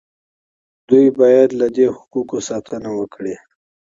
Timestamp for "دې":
1.75-1.85